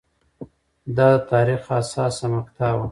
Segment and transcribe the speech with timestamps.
[0.97, 2.79] دا د تاریخ حساسه مقطعه وه.